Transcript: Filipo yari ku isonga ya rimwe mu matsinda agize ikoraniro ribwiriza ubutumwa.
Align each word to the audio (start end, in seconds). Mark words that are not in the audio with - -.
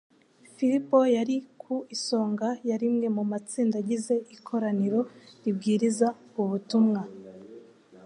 Filipo 0.55 0.97
yari 1.15 1.37
ku 1.61 1.75
isonga 1.95 2.49
ya 2.69 2.75
rimwe 2.83 3.07
mu 3.15 3.23
matsinda 3.31 3.75
agize 3.81 4.15
ikoraniro 4.35 4.99
ribwiriza 5.43 6.07
ubutumwa. 6.41 7.01